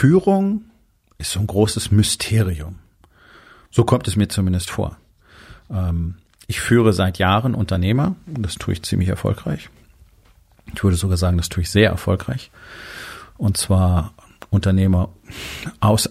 Führung 0.00 0.64
ist 1.18 1.32
so 1.32 1.40
ein 1.40 1.46
großes 1.46 1.90
Mysterium. 1.90 2.78
So 3.70 3.84
kommt 3.84 4.08
es 4.08 4.16
mir 4.16 4.30
zumindest 4.30 4.70
vor. 4.70 4.96
Ähm, 5.70 6.14
ich 6.46 6.62
führe 6.62 6.94
seit 6.94 7.18
Jahren 7.18 7.54
Unternehmer 7.54 8.16
und 8.26 8.42
das 8.42 8.54
tue 8.54 8.72
ich 8.72 8.82
ziemlich 8.82 9.10
erfolgreich. 9.10 9.68
Ich 10.72 10.82
würde 10.82 10.96
sogar 10.96 11.18
sagen, 11.18 11.36
das 11.36 11.50
tue 11.50 11.64
ich 11.64 11.70
sehr 11.70 11.90
erfolgreich. 11.90 12.50
Und 13.36 13.58
zwar 13.58 14.14
Unternehmer 14.48 15.10
aus 15.80 16.08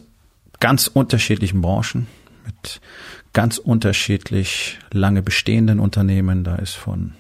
ganz 0.59 0.85
unterschiedlichen 0.85 1.61
Branchen 1.61 2.05
mit 2.45 2.81
ganz 3.33 3.58
unterschiedlich 3.58 4.77
lange 4.91 5.23
bestehenden 5.23 5.80
Unternehmen. 5.80 6.44
Da 6.44 6.58
ist 6.58 6.75
von 6.75 7.13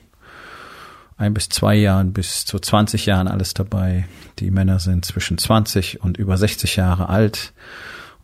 ein 1.19 1.33
bis 1.33 1.49
zwei 1.49 1.75
Jahren 1.75 2.13
bis 2.13 2.45
zu 2.45 2.59
20 2.59 3.05
Jahren 3.05 3.27
alles 3.27 3.53
dabei. 3.53 4.07
Die 4.39 4.51
Männer 4.51 4.79
sind 4.79 5.03
zwischen 5.03 5.37
20 5.37 6.01
und 6.01 6.17
über 6.17 6.37
60 6.37 6.77
Jahre 6.77 7.09
alt. 7.09 7.53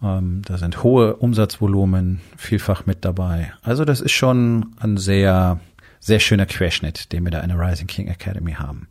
Ähm, 0.01 0.41
da 0.45 0.57
sind 0.57 0.81
hohe 0.81 1.17
Umsatzvolumen 1.17 2.21
vielfach 2.37 2.85
mit 2.85 3.03
dabei. 3.03 3.53
Also 3.61 3.83
das 3.83 3.99
ist 3.99 4.13
schon 4.13 4.75
ein 4.79 4.95
sehr, 4.95 5.59
sehr 5.99 6.21
schöner 6.21 6.45
Querschnitt, 6.45 7.11
den 7.11 7.25
wir 7.25 7.31
da 7.31 7.41
in 7.41 7.49
der 7.49 7.59
Rising 7.59 7.87
King 7.87 8.07
Academy 8.07 8.53
haben. 8.53 8.87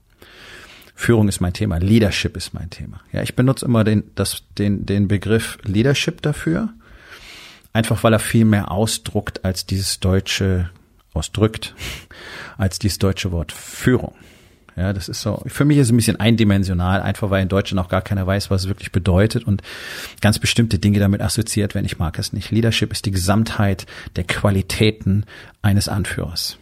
Führung 0.95 1.27
ist 1.29 1.41
mein 1.41 1.55
Thema, 1.55 1.79
Leadership 1.79 2.37
ist 2.37 2.53
mein 2.53 2.69
Thema. 2.69 3.01
Ja, 3.11 3.23
ich 3.23 3.35
benutze 3.35 3.65
immer 3.65 3.85
den, 3.85 4.05
das, 4.15 4.43
den, 4.59 4.85
den 4.85 5.09
Begriff 5.09 5.59
Leadership 5.65 6.21
dafür, 6.21 6.69
einfach 7.73 8.05
weil 8.05 8.13
er 8.13 8.21
viel 8.21 8.45
mehr 8.45 8.71
ausdruckt 8.71 9.47
als 9.47 9.65
dieses 9.65 9.99
deutsche 9.99 10.71
ausdrückt, 11.15 11.75
als 12.59 12.79
dieses 12.79 12.99
deutsche 12.99 13.33
Wort 13.33 13.53
Führung. 13.53 14.15
Ja, 14.77 14.93
das 14.93 15.09
ist 15.09 15.21
so, 15.21 15.41
für 15.47 15.65
mich 15.65 15.79
ist 15.79 15.87
es 15.87 15.93
ein 15.93 15.97
bisschen 15.97 16.19
eindimensional, 16.19 17.01
einfach 17.01 17.31
weil 17.31 17.43
in 17.43 17.49
Deutschland 17.49 17.85
auch 17.85 17.89
gar 17.89 18.03
keiner 18.03 18.27
weiß, 18.27 18.51
was 18.51 18.63
es 18.63 18.69
wirklich 18.69 18.91
bedeutet 18.91 19.47
und 19.47 19.63
ganz 20.21 20.41
bestimmte 20.41 20.81
Dinge 20.81 20.99
damit 20.99 21.21
assoziiert 21.21 21.77
werden. 21.77 21.87
Ich 21.87 21.99
mag 21.99 22.19
es 22.19 22.33
nicht. 22.33 22.51
Leadership 22.51 22.91
ist 22.91 23.07
die 23.07 23.13
Gesamtheit 23.13 23.87
der 24.17 24.25
Qualitäten 24.25 25.27
eines 25.63 25.89
Anführers. 25.89 26.59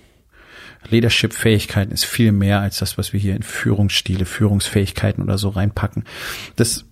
Leadership-Fähigkeiten 0.90 1.92
ist 1.92 2.04
viel 2.04 2.32
mehr 2.32 2.60
als 2.60 2.78
das, 2.78 2.98
was 2.98 3.12
wir 3.12 3.20
hier 3.20 3.36
in 3.36 3.42
Führungsstile, 3.42 4.26
Führungsfähigkeiten 4.26 5.22
oder 5.22 5.38
so 5.38 5.48
reinpacken. 5.48 6.04
Das 6.56 6.84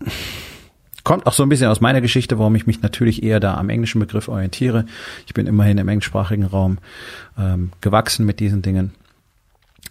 kommt 1.05 1.27
auch 1.27 1.33
so 1.33 1.43
ein 1.43 1.49
bisschen 1.49 1.69
aus 1.69 1.81
meiner 1.81 2.01
Geschichte, 2.01 2.39
warum 2.39 2.55
ich 2.55 2.67
mich 2.67 2.83
natürlich 2.83 3.23
eher 3.23 3.41
da 3.41 3.55
am 3.55 3.69
englischen 3.69 4.01
Begriff 4.01 4.29
orientiere. 4.29 4.87
Ich 5.27 5.35
bin 5.35 5.47
immerhin 5.47 5.79
im 5.79 5.89
englischsprachigen 5.89 6.45
Raum 6.45 6.79
ähm, 7.39 7.73
gewachsen 7.81 8.27
mit 8.27 8.41
diesen 8.41 8.63
Dingen, 8.63 8.93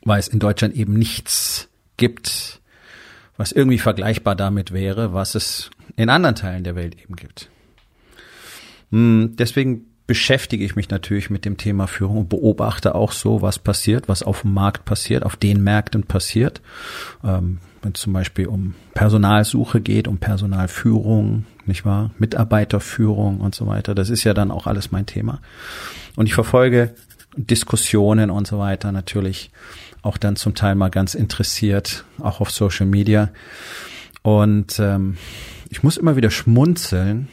weil 0.03 0.19
es 0.19 0.27
in 0.27 0.39
Deutschland 0.39 0.75
eben 0.75 0.93
nichts 0.93 1.69
gibt, 1.97 2.61
was 3.37 3.51
irgendwie 3.51 3.79
vergleichbar 3.79 4.35
damit 4.35 4.71
wäre, 4.71 5.13
was 5.13 5.35
es 5.35 5.69
in 5.95 6.09
anderen 6.09 6.35
Teilen 6.35 6.63
der 6.63 6.75
Welt 6.75 7.01
eben 7.01 7.15
gibt. 7.15 7.49
Hm, 8.91 9.35
deswegen 9.37 9.85
beschäftige 10.09 10.65
ich 10.65 10.75
mich 10.75 10.89
natürlich 10.89 11.29
mit 11.29 11.45
dem 11.45 11.57
Thema 11.57 11.85
Führung 11.85 12.17
und 12.17 12.29
beobachte 12.29 12.95
auch 12.95 13.11
so, 13.11 13.43
was 13.43 13.59
passiert, 13.59 14.09
was 14.09 14.23
auf 14.23 14.41
dem 14.41 14.55
Markt 14.55 14.83
passiert, 14.83 15.23
auf 15.23 15.35
den 15.35 15.63
Märkten 15.63 16.01
passiert. 16.01 16.61
Ähm, 17.23 17.59
wenn 17.83 17.91
es 17.91 18.01
zum 18.01 18.13
Beispiel 18.13 18.47
um 18.47 18.73
Personalsuche 18.95 19.81
geht, 19.81 20.07
um 20.07 20.17
Personalführung, 20.17 21.45
nicht 21.67 21.85
wahr? 21.85 22.09
Mitarbeiterführung 22.17 23.39
und 23.39 23.53
so 23.53 23.67
weiter. 23.67 23.93
Das 23.93 24.09
ist 24.09 24.23
ja 24.23 24.33
dann 24.33 24.49
auch 24.49 24.65
alles 24.65 24.91
mein 24.91 25.05
Thema. 25.05 25.41
Und 26.15 26.25
ich 26.25 26.33
verfolge 26.33 26.95
Diskussionen 27.37 28.31
und 28.31 28.47
so 28.47 28.57
weiter 28.57 28.91
natürlich 28.91 29.51
auch 30.01 30.17
dann 30.17 30.37
zum 30.37 30.55
Teil 30.55 30.73
mal 30.73 30.89
ganz 30.89 31.13
interessiert, 31.13 32.03
auch 32.17 32.41
auf 32.41 32.49
Social 32.49 32.87
Media. 32.87 33.29
Und 34.23 34.79
ähm, 34.79 35.17
ich 35.69 35.83
muss 35.83 35.97
immer 35.97 36.15
wieder 36.15 36.31
schmunzeln, 36.31 37.27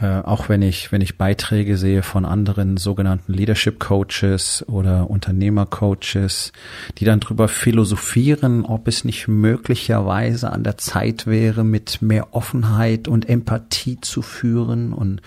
äh, 0.00 0.20
auch 0.20 0.48
wenn 0.48 0.62
ich, 0.62 0.92
wenn 0.92 1.00
ich 1.00 1.18
Beiträge 1.18 1.76
sehe 1.76 2.04
von 2.04 2.24
anderen 2.24 2.76
sogenannten 2.76 3.32
Leadership 3.32 3.80
Coaches 3.80 4.64
oder 4.68 5.10
Unternehmer 5.10 5.66
Coaches, 5.66 6.52
die 6.98 7.04
dann 7.04 7.18
drüber 7.18 7.48
philosophieren, 7.48 8.64
ob 8.64 8.86
es 8.86 9.04
nicht 9.04 9.26
möglicherweise 9.26 10.52
an 10.52 10.62
der 10.62 10.78
Zeit 10.78 11.26
wäre, 11.26 11.64
mit 11.64 12.00
mehr 12.00 12.32
Offenheit 12.32 13.08
und 13.08 13.28
Empathie 13.28 14.00
zu 14.00 14.22
führen 14.22 14.92
und 14.92 15.20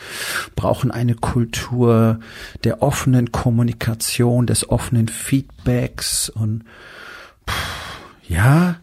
brauchen 0.56 0.90
eine 0.90 1.16
Kultur 1.16 2.22
der 2.64 2.82
offenen 2.82 3.34
Kommunikation, 3.34 4.48
des 4.48 4.70
offenen 4.70 5.10
Feedbacks 5.10 6.30
und 6.30 6.64
pff, 7.46 8.00
ja, 8.30 8.78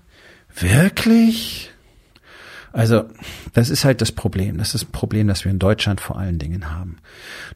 wirklich? 0.55 1.73
Also, 2.79 3.07
das 3.55 3.71
ist 3.71 3.85
halt 3.85 4.01
das 4.01 4.13
Problem. 4.13 4.57
Das 4.57 4.73
ist 4.73 4.85
ein 4.85 4.93
Problem, 4.93 5.27
das 5.27 5.45
wir 5.45 5.51
in 5.51 5.59
Deutschland 5.59 6.01
vor 6.01 6.17
allen 6.17 6.39
Dingen 6.39 6.71
haben. 6.71 6.99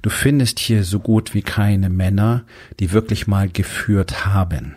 Du 0.03 0.11
findest 0.11 0.59
hier 0.59 0.83
so 0.83 0.99
gut 0.99 1.33
wie 1.33 1.43
keine 1.43 1.91
Männer, 1.91 2.43
die 2.81 2.91
wirklich 2.91 3.29
mal 3.29 3.49
geführt 3.49 4.27
haben. 4.27 4.75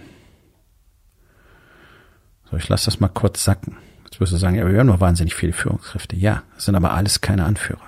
So, 2.52 2.58
ich 2.58 2.70
lasse 2.70 2.86
das 2.86 3.00
mal 3.00 3.08
kurz 3.08 3.44
sacken. 3.44 3.78
Jetzt 4.04 4.20
wirst 4.20 4.34
du 4.34 4.38
sagen, 4.38 4.56
ja, 4.56 4.72
wir 4.72 4.78
haben 4.78 4.86
nur 4.86 5.00
wahnsinnig 5.00 5.34
viele 5.34 5.52
Führungskräfte. 5.52 6.16
Ja, 6.16 6.44
das 6.54 6.66
sind 6.66 6.76
aber 6.76 6.94
alles 6.94 7.22
keine 7.22 7.46
Anführer. 7.46 7.82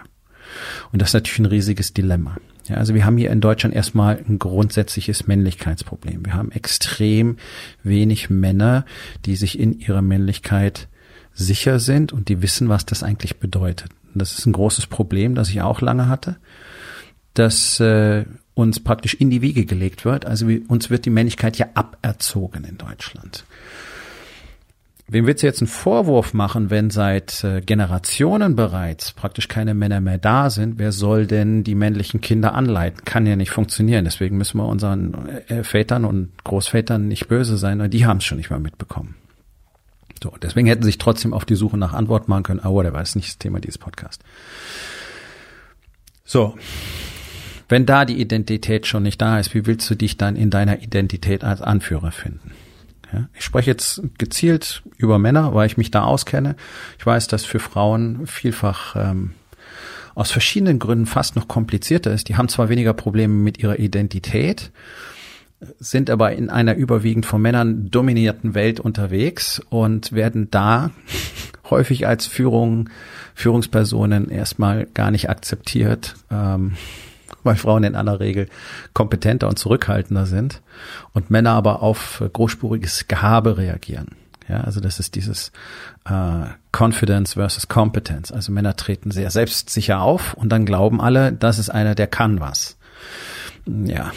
Und 0.91 1.00
das 1.00 1.09
ist 1.09 1.13
natürlich 1.13 1.38
ein 1.38 1.45
riesiges 1.45 1.94
Dilemma. 1.94 2.38
Ja, 2.68 2.78
also 2.78 2.95
wir 2.95 3.06
haben 3.06 3.18
hier 3.18 3.29
in 3.29 3.39
Deutschland 3.39 3.75
erstmal 3.75 4.18
ein 4.28 4.39
grundsätzliches 4.39 5.28
Männlichkeitsproblem. 5.28 6.25
Wir 6.25 6.34
haben 6.34 6.51
extrem 6.51 7.38
wenig 7.84 8.31
Männer, 8.31 8.84
die 9.25 9.35
sich 9.35 9.59
in 9.59 9.78
ihrer 9.78 10.01
Männlichkeit 10.01 10.88
sicher 11.38 11.80
sind 11.80 12.12
und 12.12 12.30
die 12.30 12.42
wissen, 12.42 12.68
was 12.68 12.86
das 12.86 13.03
eigentlich 13.03 13.40
bedeutet. 13.40 13.92
Und 14.14 14.22
das 14.22 14.38
ist 14.38 14.46
ein 14.46 14.53
großes 14.53 14.88
Problem, 14.88 15.36
das 15.36 15.50
ich 15.50 15.62
auch 15.62 15.81
lange 15.81 16.09
hatte, 16.09 16.38
dass 17.34 17.80
äh, 17.80 18.25
uns 18.56 18.80
praktisch 18.80 19.14
in 19.14 19.30
die 19.30 19.42
Wiege 19.42 19.66
gelegt 19.66 20.03
wird. 20.03 20.25
Also 20.25 20.48
wie, 20.48 20.59
uns 20.68 20.90
wird 20.90 21.06
die 21.06 21.12
Männlichkeit 21.12 21.58
ja 21.58 21.68
aberzogen 21.75 22.64
in 22.64 22.78
Deutschland. 22.78 23.46
Wem 25.09 25.25
willst 25.25 25.42
du 25.42 25.48
jetzt 25.48 25.62
einen 25.62 25.70
Vorwurf 25.70 26.34
machen, 26.34 26.70
wenn 26.70 26.90
seit 26.90 27.42
äh, 27.46 27.62
Generationen 27.62 28.58
bereits 28.58 29.14
praktisch 29.14 29.48
keine 29.48 29.74
Männer 29.74 30.02
mehr 30.02 30.18
da 30.18 30.50
sind? 30.50 30.80
Wer 30.80 30.92
soll 30.92 31.28
denn 31.28 31.64
die 31.64 31.75
männlichen 31.75 32.19
Kinder 32.19 32.54
anleiten? 32.54 33.06
Kann 33.06 33.25
ja 33.25 33.38
nicht 33.38 33.52
funktionieren. 33.52 34.04
Deswegen 34.04 34.38
müssen 34.38 34.58
wir 34.58 34.66
unseren 34.66 35.30
äh, 35.48 35.64
Vätern 35.64 36.04
und 36.04 36.31
Großvätern 36.44 37.08
nicht 37.08 37.30
böse 37.30 37.58
sein, 37.58 37.80
weil 37.80 37.88
die 37.88 38.06
haben 38.06 38.18
es 38.18 38.25
schon 38.25 38.38
nicht 38.38 38.50
mal 38.50 38.59
mitbekommen. 38.59 39.16
So, 40.22 40.33
deswegen 40.41 40.67
hätten 40.67 40.83
sie 40.83 40.88
sich 40.88 40.97
trotzdem 40.97 41.33
auf 41.33 41.45
die 41.45 41.55
Suche 41.55 41.78
nach 41.78 41.94
Antwort 41.94 42.28
machen 42.28 42.44
können, 42.44 42.59
aber 42.59 42.83
der 42.83 42.94
war 42.94 43.01
nicht 43.01 43.16
das 43.16 43.38
Thema 43.38 43.59
dieses 43.59 43.78
Podcasts. 43.78 44.23
So. 46.25 46.55
Wenn 47.69 47.85
da 47.85 48.05
die 48.05 48.22
Identität 48.22 48.88
schon 48.88 49.03
nicht 49.03 49.22
da 49.22 49.39
ist, 49.39 49.53
wie 49.53 49.66
willst 49.66 49.89
du 49.89 49.95
dich 49.95 50.16
dann 50.16 50.38
in 50.38 50.50
deiner 50.50 50.81
Identität 50.81 51.44
als 51.44 51.62
Anführer 51.62 52.12
finden? 52.12 52.51
Ja, 53.12 53.27
ich 53.33 53.44
spreche 53.44 53.71
jetzt 53.71 54.01
gezielt 54.18 54.83
über 54.97 55.19
Männer, 55.19 55.53
weil 55.53 55.68
ich 55.68 55.77
mich 55.77 55.92
da 55.92 56.03
auskenne. 56.03 56.56
Ich 56.97 57.06
weiß, 57.06 57.27
dass 57.27 57.45
für 57.45 57.59
Frauen 57.59 58.25
vielfach 58.27 58.95
ähm, 58.95 59.33
aus 60.15 60.31
verschiedenen 60.31 60.80
Gründen 60.80 61.06
fast 61.06 61.36
noch 61.36 61.47
komplizierter 61.47 62.12
ist. 62.12 62.27
Die 62.30 62.36
haben 62.36 62.50
zwar 62.50 62.69
weniger 62.69 62.94
Probleme 62.94 63.33
mit 63.33 63.59
ihrer 63.59 63.80
Identität, 63.80 64.71
sind 65.80 66.09
aber 66.09 66.33
in 66.33 66.50
einer 66.50 66.75
überwiegend 66.75 67.25
von 67.25 67.42
Männern 67.42 67.89
dominierten 67.89 68.54
Welt 68.54 68.80
unterwegs 68.80 69.62
und 69.69 70.12
werden 70.12 70.51
da 70.51 70.92
häufig 71.69 72.07
als 72.07 72.27
Führung, 72.27 72.89
Führungspersonen 73.33 74.30
erstmal 74.30 74.86
gar 74.86 75.12
nicht 75.12 75.30
akzeptiert, 75.30 76.15
ähm, 76.31 76.74
weil 77.44 77.56
Frauen 77.56 77.83
in 77.83 77.95
aller 77.95 78.19
Regel 78.19 78.48
kompetenter 78.94 79.48
und 79.48 79.57
zurückhaltender 79.57 80.25
sind 80.25 80.62
und 81.13 81.31
Männer 81.31 81.51
aber 81.51 81.81
auf 81.81 82.24
großspuriges 82.31 83.07
Gehabe 83.07 83.57
reagieren. 83.57 84.15
Ja, 84.48 84.62
also 84.62 84.80
das 84.80 85.00
ist 85.00 85.15
dieses 85.15 85.51
äh, 86.06 86.45
Confidence 86.71 87.33
versus 87.33 87.68
Competence. 87.68 88.31
Also 88.31 88.51
Männer 88.51 88.75
treten 88.77 89.12
sehr 89.12 89.30
selbstsicher 89.30 90.01
auf 90.01 90.36
und 90.36 90.50
dann 90.50 90.65
glauben 90.65 91.01
alle, 91.01 91.33
das 91.33 91.59
ist 91.59 91.69
einer, 91.69 91.95
der 91.95 92.07
kann 92.07 92.39
was. 92.39 92.77
Ja, 93.65 94.12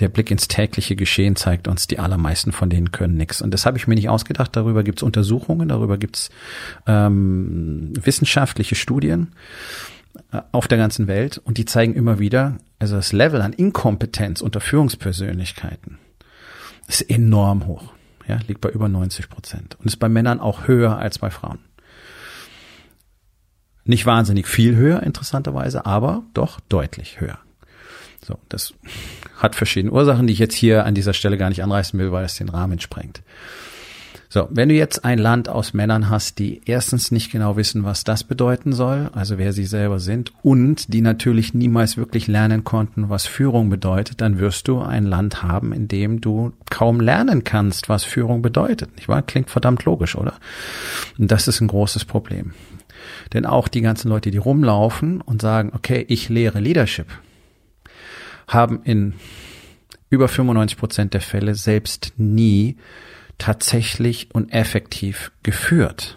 der 0.00 0.08
Blick 0.08 0.30
ins 0.30 0.48
tägliche 0.48 0.96
Geschehen 0.96 1.36
zeigt 1.36 1.68
uns, 1.68 1.86
die 1.86 1.98
allermeisten 1.98 2.52
von 2.52 2.70
denen 2.70 2.92
können 2.92 3.16
nichts. 3.16 3.42
Und 3.42 3.52
das 3.52 3.66
habe 3.66 3.76
ich 3.76 3.86
mir 3.86 3.94
nicht 3.94 4.08
ausgedacht. 4.08 4.56
Darüber 4.56 4.82
gibt 4.82 4.98
es 4.98 5.02
Untersuchungen, 5.02 5.68
darüber 5.68 5.98
gibt 5.98 6.16
es 6.16 6.30
ähm, 6.86 7.92
wissenschaftliche 7.94 8.74
Studien 8.74 9.32
äh, 10.32 10.40
auf 10.52 10.68
der 10.68 10.78
ganzen 10.78 11.08
Welt 11.08 11.38
und 11.38 11.58
die 11.58 11.66
zeigen 11.66 11.94
immer 11.94 12.18
wieder, 12.18 12.56
also 12.78 12.96
das 12.96 13.12
Level 13.12 13.42
an 13.42 13.52
Inkompetenz 13.52 14.40
unter 14.40 14.60
Führungspersönlichkeiten 14.60 15.98
ist 16.88 17.02
enorm 17.02 17.66
hoch. 17.66 17.92
Ja, 18.28 18.38
liegt 18.46 18.60
bei 18.60 18.70
über 18.70 18.88
90 18.88 19.28
Prozent 19.28 19.76
und 19.78 19.86
ist 19.86 19.96
bei 19.96 20.08
Männern 20.08 20.40
auch 20.40 20.66
höher 20.68 20.96
als 20.96 21.18
bei 21.18 21.30
Frauen. 21.30 21.58
Nicht 23.84 24.06
wahnsinnig 24.06 24.46
viel 24.46 24.76
höher, 24.76 25.02
interessanterweise, 25.02 25.86
aber 25.86 26.22
doch 26.34 26.60
deutlich 26.60 27.20
höher. 27.20 27.38
So, 28.24 28.38
das 28.48 28.74
hat 29.36 29.56
verschiedene 29.56 29.92
Ursachen, 29.92 30.26
die 30.26 30.32
ich 30.32 30.38
jetzt 30.38 30.54
hier 30.54 30.86
an 30.86 30.94
dieser 30.94 31.12
Stelle 31.12 31.36
gar 31.36 31.48
nicht 31.48 31.62
anreißen 31.62 31.98
will, 31.98 32.12
weil 32.12 32.24
es 32.24 32.36
den 32.36 32.48
Rahmen 32.48 32.78
sprengt. 32.80 33.22
So, 34.28 34.48
wenn 34.50 34.70
du 34.70 34.74
jetzt 34.74 35.04
ein 35.04 35.18
Land 35.18 35.50
aus 35.50 35.74
Männern 35.74 36.08
hast, 36.08 36.38
die 36.38 36.62
erstens 36.64 37.10
nicht 37.10 37.30
genau 37.30 37.58
wissen, 37.58 37.84
was 37.84 38.02
das 38.02 38.24
bedeuten 38.24 38.72
soll, 38.72 39.10
also 39.12 39.36
wer 39.36 39.52
sie 39.52 39.66
selber 39.66 40.00
sind, 40.00 40.32
und 40.42 40.94
die 40.94 41.02
natürlich 41.02 41.52
niemals 41.52 41.98
wirklich 41.98 42.28
lernen 42.28 42.64
konnten, 42.64 43.10
was 43.10 43.26
Führung 43.26 43.68
bedeutet, 43.68 44.22
dann 44.22 44.38
wirst 44.38 44.68
du 44.68 44.80
ein 44.80 45.04
Land 45.04 45.42
haben, 45.42 45.74
in 45.74 45.86
dem 45.86 46.22
du 46.22 46.54
kaum 46.70 46.98
lernen 47.00 47.44
kannst, 47.44 47.90
was 47.90 48.04
Führung 48.04 48.40
bedeutet. 48.40 48.96
Nicht 48.96 49.06
wahr? 49.06 49.20
Klingt 49.20 49.50
verdammt 49.50 49.84
logisch, 49.84 50.16
oder? 50.16 50.32
Und 51.18 51.30
das 51.30 51.46
ist 51.46 51.60
ein 51.60 51.68
großes 51.68 52.06
Problem. 52.06 52.54
Denn 53.34 53.44
auch 53.44 53.68
die 53.68 53.82
ganzen 53.82 54.08
Leute, 54.08 54.30
die 54.30 54.38
rumlaufen 54.38 55.20
und 55.20 55.42
sagen, 55.42 55.72
okay, 55.74 56.06
ich 56.08 56.30
lehre 56.30 56.58
Leadership, 56.58 57.08
haben 58.48 58.82
in 58.84 59.14
über 60.10 60.28
95 60.28 60.78
Prozent 60.78 61.14
der 61.14 61.22
Fälle 61.22 61.54
selbst 61.54 62.12
nie 62.16 62.76
tatsächlich 63.38 64.28
und 64.32 64.52
effektiv 64.52 65.32
geführt. 65.42 66.16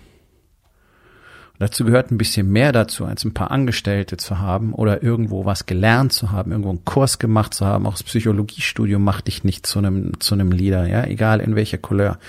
Und 1.54 1.62
dazu 1.62 1.86
gehört 1.86 2.12
ein 2.12 2.18
bisschen 2.18 2.52
mehr 2.52 2.74
dazu, 2.74 3.06
als 3.06 3.24
ein 3.24 3.34
paar 3.34 3.50
Angestellte 3.50 4.18
zu 4.18 4.40
haben 4.40 4.74
oder 4.74 5.02
irgendwo 5.02 5.46
was 5.46 5.66
gelernt 5.66 6.12
zu 6.12 6.34
haben, 6.34 6.52
irgendwo 6.52 6.70
einen 6.70 6.84
Kurs 6.84 7.18
gemacht 7.18 7.54
zu 7.54 7.66
haben. 7.66 7.88
Auch 7.88 7.94
das 7.94 8.04
Psychologiestudium 8.04 9.02
macht 9.02 9.28
dich 9.28 9.46
nicht 9.46 9.66
zu 9.66 9.80
einem, 9.80 10.20
zu 10.20 10.36
einem 10.36 10.52
Leader, 10.52 10.86
ja, 10.86 11.06
egal 11.06 11.40
in 11.40 11.56
welcher 11.56 11.78
Couleur. 11.78 12.20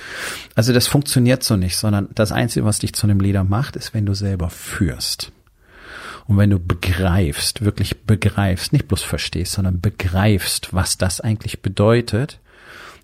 Also 0.54 0.72
das 0.72 0.86
funktioniert 0.86 1.42
so 1.42 1.56
nicht, 1.56 1.76
sondern 1.76 2.08
das 2.14 2.30
Einzige, 2.30 2.64
was 2.64 2.78
dich 2.78 2.92
zu 2.92 3.08
einem 3.08 3.18
Leader 3.18 3.42
macht, 3.42 3.74
ist, 3.74 3.92
wenn 3.94 4.06
du 4.06 4.14
selber 4.14 4.48
führst. 4.48 5.32
Und 6.26 6.38
wenn 6.38 6.50
du 6.50 6.58
begreifst, 6.58 7.64
wirklich 7.64 8.02
begreifst, 8.02 8.72
nicht 8.72 8.88
bloß 8.88 9.02
verstehst, 9.02 9.52
sondern 9.52 9.80
begreifst, 9.80 10.74
was 10.74 10.98
das 10.98 11.20
eigentlich 11.20 11.62
bedeutet, 11.62 12.40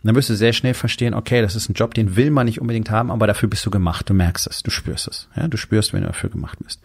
dann 0.02 0.16
wirst 0.16 0.30
du 0.30 0.34
sehr 0.34 0.52
schnell 0.52 0.74
verstehen, 0.74 1.14
okay, 1.14 1.42
das 1.42 1.54
ist 1.54 1.69
ein 1.69 1.74
Job, 1.74 1.94
den 1.94 2.16
will 2.16 2.30
man 2.30 2.46
nicht 2.46 2.60
unbedingt 2.60 2.90
haben, 2.90 3.12
aber 3.12 3.28
dafür 3.28 3.48
bist 3.48 3.64
du 3.64 3.70
gemacht. 3.70 4.10
Du 4.10 4.14
merkst 4.14 4.48
es, 4.48 4.64
du 4.64 4.70
spürst 4.70 5.06
es. 5.06 5.28
Ja, 5.36 5.46
du 5.46 5.56
spürst, 5.56 5.92
wenn 5.92 6.00
du 6.00 6.08
dafür 6.08 6.30
gemacht 6.30 6.58
bist. 6.60 6.80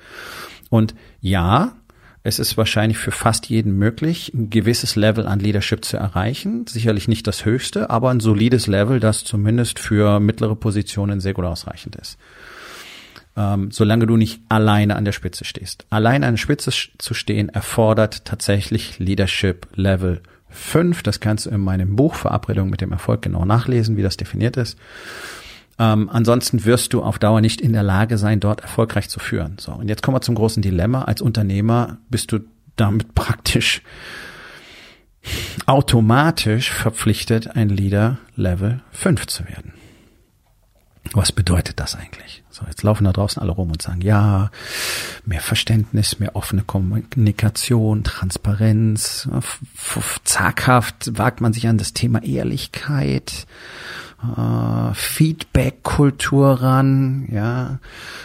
Und 0.69 0.93
ja, 1.19 1.75
es 2.21 2.37
ist 2.37 2.57
wahrscheinlich 2.57 2.99
für 2.99 3.11
fast 3.11 3.49
jeden 3.49 3.75
möglich, 3.77 4.31
ein 4.35 4.51
gewisses 4.51 4.95
Level 4.95 5.25
an 5.25 5.39
Leadership 5.39 5.83
zu 5.83 5.97
erreichen. 5.97 6.67
Sicherlich 6.67 7.07
nicht 7.07 7.25
das 7.25 7.45
höchste, 7.45 7.89
aber 7.89 8.11
ein 8.11 8.19
solides 8.19 8.67
Level, 8.67 8.99
das 8.99 9.23
zumindest 9.23 9.79
für 9.79 10.19
mittlere 10.19 10.55
Positionen 10.55 11.19
sehr 11.19 11.33
gut 11.33 11.45
ausreichend 11.45 11.95
ist 11.95 12.19
ähm, 13.37 13.69
solange 13.71 14.07
du 14.07 14.17
nicht 14.17 14.41
alleine 14.49 14.95
an 14.95 15.05
der 15.05 15.11
Spitze 15.11 15.45
stehst. 15.45 15.85
Alleine 15.91 16.25
an 16.25 16.33
der 16.33 16.39
Spitze 16.39 16.71
zu 16.97 17.13
stehen 17.13 17.49
erfordert 17.49 18.25
tatsächlich 18.25 18.97
Leadership 18.97 19.67
Level 19.75 20.21
5. 20.49 21.03
Das 21.03 21.19
kannst 21.19 21.45
du 21.45 21.51
in 21.51 21.61
meinem 21.61 21.95
Buch 21.95 22.15
Verabredung 22.15 22.69
mit 22.69 22.81
dem 22.81 22.91
Erfolg 22.91 23.21
genau 23.21 23.45
nachlesen, 23.45 23.95
wie 23.95 24.01
das 24.01 24.17
definiert 24.17 24.57
ist. 24.57 24.77
Ähm, 25.79 26.09
ansonsten 26.11 26.65
wirst 26.65 26.93
du 26.93 27.03
auf 27.03 27.19
Dauer 27.19 27.39
nicht 27.39 27.61
in 27.61 27.73
der 27.73 27.83
Lage 27.83 28.17
sein, 28.17 28.39
dort 28.39 28.61
erfolgreich 28.61 29.09
zu 29.09 29.19
führen. 29.19 29.57
So, 29.59 29.73
und 29.73 29.87
jetzt 29.87 30.01
kommen 30.01 30.15
wir 30.15 30.21
zum 30.21 30.33
großen 30.33 30.63
Dilemma. 30.63 31.03
Als 31.03 31.21
Unternehmer 31.21 31.99
bist 32.09 32.31
du 32.31 32.39
damit 32.75 33.13
praktisch 33.13 33.83
automatisch 35.67 36.71
verpflichtet, 36.71 37.55
ein 37.55 37.69
Leader 37.69 38.17
Level 38.35 38.81
5 38.91 39.27
zu 39.27 39.45
werden. 39.45 39.73
Was 41.13 41.31
bedeutet 41.31 41.79
das 41.79 41.95
eigentlich? 41.95 42.43
So, 42.49 42.65
jetzt 42.67 42.83
laufen 42.83 43.05
da 43.05 43.13
draußen 43.13 43.41
alle 43.41 43.51
rum 43.51 43.71
und 43.71 43.81
sagen, 43.81 44.01
ja, 44.01 44.51
mehr 45.25 45.41
Verständnis, 45.41 46.19
mehr 46.19 46.35
offene 46.35 46.63
Kommunikation, 46.63 48.03
Transparenz, 48.03 49.29
zaghaft 50.23 51.17
wagt 51.17 51.41
man 51.41 51.53
sich 51.53 51.67
an 51.67 51.77
das 51.77 51.93
Thema 51.93 52.23
Ehrlichkeit, 52.23 53.45
äh, 54.21 54.93
Feedback-Kultur 54.93 56.61
ran, 56.61 57.27
ja. 57.31 57.79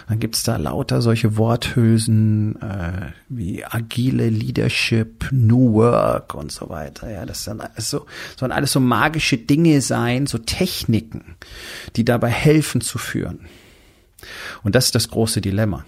Dann 0.08 0.18
gibt's 0.18 0.42
da 0.42 0.56
lauter 0.56 1.02
solche 1.02 1.36
Worthülsen 1.36 2.60
äh, 2.62 3.12
wie 3.28 3.64
agile 3.64 4.28
Leadership, 4.28 5.28
New 5.30 5.74
Work 5.74 6.34
und 6.34 6.50
so 6.50 6.68
weiter. 6.68 7.10
Ja, 7.10 7.26
das 7.26 7.44
sind 7.44 7.60
alles 7.60 7.90
so, 7.90 8.06
sollen 8.38 8.52
alles 8.52 8.72
so 8.72 8.80
magische 8.80 9.36
Dinge 9.36 9.80
sein, 9.80 10.26
so 10.26 10.38
Techniken, 10.38 11.36
die 11.96 12.04
dabei 12.04 12.30
helfen 12.30 12.80
zu 12.80 12.98
führen. 12.98 13.40
Und 14.62 14.74
das 14.74 14.86
ist 14.86 14.94
das 14.94 15.08
große 15.08 15.40
Dilemma. 15.40 15.84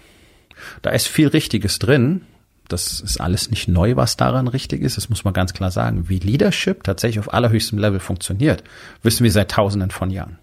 Da 0.81 0.91
ist 0.91 1.07
viel 1.07 1.27
Richtiges 1.27 1.79
drin, 1.79 2.21
das 2.67 2.99
ist 2.99 3.21
alles 3.21 3.49
nicht 3.49 3.67
neu, 3.67 3.95
was 3.95 4.17
daran 4.17 4.47
richtig 4.47 4.81
ist. 4.81 4.97
Das 4.97 5.09
muss 5.09 5.23
man 5.23 5.33
ganz 5.33 5.53
klar 5.53 5.71
sagen. 5.71 6.09
Wie 6.09 6.19
Leadership 6.19 6.83
tatsächlich 6.83 7.19
auf 7.19 7.33
allerhöchstem 7.33 7.77
Level 7.77 7.99
funktioniert, 7.99 8.63
wissen 9.03 9.23
wir 9.23 9.31
seit 9.31 9.51
Tausenden 9.51 9.91
von 9.91 10.09
Jahren. 10.09 10.39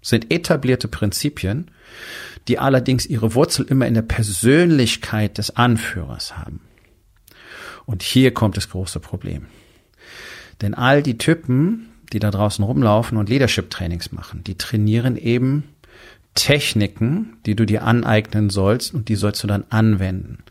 Sind 0.00 0.30
etablierte 0.30 0.86
Prinzipien, 0.86 1.70
die 2.46 2.58
allerdings 2.58 3.06
ihre 3.06 3.34
Wurzel 3.34 3.66
immer 3.66 3.86
in 3.86 3.94
der 3.94 4.02
Persönlichkeit 4.02 5.38
des 5.38 5.56
Anführers 5.56 6.36
haben. 6.36 6.60
Und 7.86 8.02
hier 8.02 8.32
kommt 8.32 8.56
das 8.56 8.68
große 8.70 9.00
Problem. 9.00 9.46
Denn 10.60 10.74
all 10.74 11.02
die 11.02 11.18
Typen, 11.18 11.88
die 12.12 12.18
da 12.18 12.30
draußen 12.30 12.64
rumlaufen 12.64 13.18
und 13.18 13.28
Leadership-Trainings 13.28 14.12
machen, 14.12 14.44
die 14.44 14.56
trainieren 14.56 15.16
eben 15.16 15.64
Techniken, 16.34 17.38
die 17.46 17.56
du 17.56 17.64
dir 17.64 17.84
aneignen 17.84 18.50
sollst 18.50 18.94
und 18.94 19.08
die 19.08 19.16
sollst 19.16 19.42
du 19.42 19.46
dann 19.46 19.64
anwenden 19.70 20.44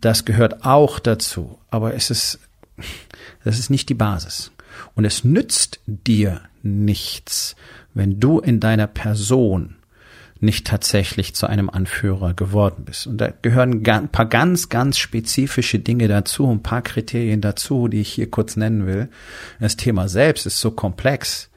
das 0.00 0.24
gehört 0.24 0.64
auch 0.64 0.98
dazu, 0.98 1.58
aber 1.70 1.94
es 1.94 2.10
ist, 2.10 2.38
das 3.44 3.58
ist 3.58 3.70
nicht 3.70 3.88
die 3.90 3.94
Basis. 3.94 4.50
Und 4.94 5.04
es 5.04 5.24
nützt 5.24 5.80
dir 5.86 6.40
nichts, 6.62 7.54
wenn 7.92 8.18
du 8.18 8.40
in 8.40 8.60
deiner 8.60 8.86
Person 8.86 9.76
nicht 10.40 10.66
tatsächlich 10.66 11.34
zu 11.34 11.46
einem 11.46 11.70
Anführer 11.70 12.34
geworden 12.34 12.84
bist. 12.84 13.06
Und 13.06 13.18
da 13.18 13.32
gehören 13.42 13.86
ein 13.86 14.08
paar 14.08 14.26
ganz, 14.26 14.68
ganz 14.68 14.98
spezifische 14.98 15.78
Dinge 15.78 16.08
dazu, 16.08 16.50
ein 16.50 16.62
paar 16.62 16.82
Kriterien 16.82 17.40
dazu, 17.40 17.88
die 17.88 18.00
ich 18.00 18.12
hier 18.12 18.30
kurz 18.30 18.56
nennen 18.56 18.86
will. 18.86 19.08
Das 19.60 19.76
Thema 19.76 20.08
selbst 20.08 20.46
ist 20.46 20.60
so 20.60 20.70
komplex, 20.70 21.50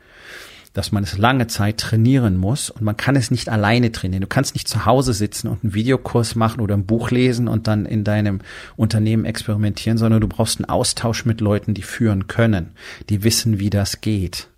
dass 0.77 0.91
man 0.91 1.03
es 1.03 1.17
lange 1.17 1.47
Zeit 1.47 1.79
trainieren 1.79 2.37
muss 2.37 2.69
und 2.69 2.83
man 2.83 2.95
kann 2.95 3.15
es 3.15 3.31
nicht 3.31 3.49
alleine 3.49 3.91
trainieren. 3.91 4.21
Du 4.21 4.27
kannst 4.27 4.53
nicht 4.53 4.67
zu 4.67 4.85
Hause 4.85 5.11
sitzen 5.11 5.47
und 5.47 5.63
einen 5.63 5.73
Videokurs 5.73 6.35
machen 6.35 6.61
oder 6.61 6.75
ein 6.75 6.85
Buch 6.85 7.09
lesen 7.09 7.47
und 7.47 7.65
dann 7.65 7.87
in 7.87 8.03
deinem 8.03 8.41
Unternehmen 8.75 9.25
experimentieren, 9.25 9.97
sondern 9.97 10.21
du 10.21 10.27
brauchst 10.27 10.59
einen 10.59 10.69
Austausch 10.69 11.25
mit 11.25 11.41
Leuten, 11.41 11.73
die 11.73 11.81
führen 11.81 12.27
können, 12.27 12.73
die 13.09 13.23
wissen, 13.23 13.59
wie 13.59 13.71
das 13.71 14.01
geht, 14.01 14.49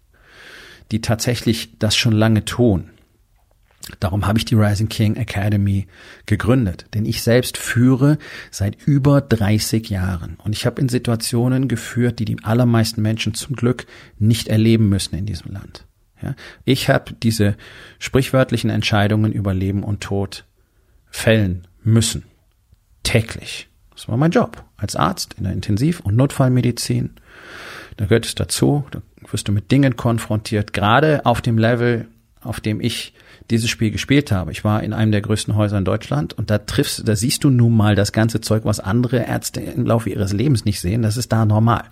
die 0.91 0.99
tatsächlich 0.99 1.79
das 1.79 1.95
schon 1.95 2.11
lange 2.11 2.43
tun. 2.43 2.89
Darum 4.01 4.27
habe 4.27 4.39
ich 4.39 4.43
die 4.43 4.55
Rising 4.55 4.89
King 4.89 5.15
Academy 5.15 5.87
gegründet, 6.25 6.87
denn 6.93 7.05
ich 7.05 7.23
selbst 7.23 7.57
führe 7.57 8.17
seit 8.51 8.75
über 8.85 9.21
30 9.21 9.89
Jahren 9.89 10.35
und 10.43 10.51
ich 10.51 10.65
habe 10.65 10.81
in 10.81 10.89
Situationen 10.89 11.69
geführt, 11.69 12.19
die 12.19 12.25
die 12.25 12.43
allermeisten 12.43 13.01
Menschen 13.01 13.35
zum 13.35 13.55
Glück 13.55 13.85
nicht 14.17 14.49
erleben 14.49 14.89
müssen 14.89 15.15
in 15.15 15.25
diesem 15.25 15.53
Land. 15.53 15.85
Ja, 16.21 16.35
ich 16.65 16.89
habe 16.89 17.13
diese 17.13 17.55
sprichwörtlichen 17.97 18.69
Entscheidungen 18.69 19.31
über 19.31 19.53
Leben 19.53 19.83
und 19.83 20.01
Tod 20.01 20.45
fällen 21.09 21.67
müssen. 21.83 22.25
Täglich. 23.03 23.69
Das 23.91 24.07
war 24.07 24.17
mein 24.17 24.31
Job 24.31 24.63
als 24.77 24.95
Arzt 24.95 25.35
in 25.37 25.43
der 25.43 25.53
Intensiv- 25.53 25.99
und 25.99 26.15
Notfallmedizin. 26.15 27.11
Da 27.97 28.05
gehört 28.05 28.25
es 28.25 28.35
dazu, 28.35 28.85
da 28.91 29.01
wirst 29.29 29.47
du 29.47 29.51
mit 29.51 29.71
Dingen 29.71 29.95
konfrontiert, 29.95 30.73
gerade 30.73 31.25
auf 31.25 31.41
dem 31.41 31.57
Level, 31.57 32.07
auf 32.41 32.61
dem 32.61 32.79
ich 32.79 33.13
dieses 33.49 33.69
Spiel 33.69 33.91
gespielt 33.91 34.31
habe. 34.31 34.51
Ich 34.51 34.63
war 34.63 34.83
in 34.83 34.93
einem 34.93 35.11
der 35.11 35.21
größten 35.21 35.55
Häuser 35.55 35.77
in 35.77 35.85
Deutschland 35.85 36.33
und 36.33 36.49
da 36.49 36.59
triffst, 36.59 37.07
da 37.07 37.15
siehst 37.15 37.43
du 37.43 37.49
nun 37.49 37.75
mal 37.75 37.95
das 37.95 38.11
ganze 38.11 38.41
Zeug, 38.41 38.63
was 38.63 38.79
andere 38.79 39.25
Ärzte 39.25 39.59
im 39.59 39.85
Laufe 39.85 40.09
ihres 40.09 40.33
Lebens 40.33 40.65
nicht 40.65 40.79
sehen. 40.79 41.01
Das 41.01 41.17
ist 41.17 41.31
da 41.31 41.45
normal. 41.45 41.85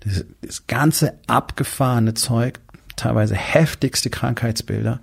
Das, 0.00 0.24
das 0.40 0.66
ganze 0.66 1.14
abgefahrene 1.26 2.14
Zeug, 2.14 2.60
teilweise 2.96 3.34
heftigste 3.34 4.10
Krankheitsbilder, 4.10 5.00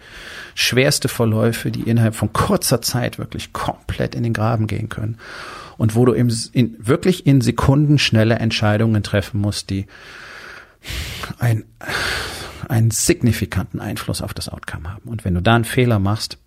schwerste 0.55 1.07
Verläufe, 1.07 1.71
die 1.71 1.81
innerhalb 1.81 2.15
von 2.15 2.33
kurzer 2.33 2.81
Zeit 2.81 3.17
wirklich 3.17 3.53
komplett 3.53 4.15
in 4.15 4.23
den 4.23 4.33
Graben 4.33 4.67
gehen 4.67 4.89
können. 4.89 5.17
Und 5.77 5.95
wo 5.95 6.05
du 6.05 6.13
im, 6.13 6.31
in, 6.53 6.75
wirklich 6.79 7.25
in 7.25 7.41
Sekunden 7.41 7.97
schnelle 7.97 8.35
Entscheidungen 8.35 9.03
treffen 9.03 9.41
musst, 9.41 9.69
die 9.69 9.87
ein, 11.39 11.63
einen 12.67 12.91
signifikanten 12.91 13.79
Einfluss 13.79 14.21
auf 14.21 14.33
das 14.33 14.49
Outcome 14.49 14.91
haben. 14.91 15.09
Und 15.09 15.25
wenn 15.25 15.33
du 15.33 15.41
da 15.41 15.55
einen 15.55 15.65
Fehler 15.65 15.99
machst, 15.99 16.37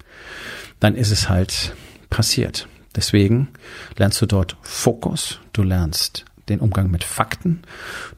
dann 0.81 0.95
ist 0.95 1.11
es 1.11 1.29
halt 1.29 1.75
passiert. 2.11 2.69
Deswegen 2.97 3.49
lernst 3.97 4.23
du 4.23 4.27
dort 4.27 4.57
Fokus, 4.63 5.41
du 5.53 5.63
lernst 5.63 6.25
den 6.49 6.61
Umgang 6.61 6.91
mit 6.91 7.05
Fakten, 7.05 7.63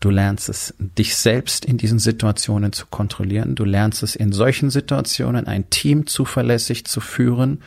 du 0.00 0.10
lernst 0.10 0.48
es, 0.48 0.74
dich 0.78 1.16
selbst 1.16 1.64
in 1.64 1.78
diesen 1.78 1.98
Situationen 1.98 2.72
zu 2.72 2.86
kontrollieren, 2.86 3.54
du 3.54 3.64
lernst 3.64 4.02
es 4.02 4.16
in 4.16 4.32
solchen 4.32 4.70
Situationen 4.70 5.46
ein 5.46 5.70
Team 5.70 6.06
zuverlässig 6.06 6.84
zu 6.86 7.00
führen, 7.00 7.62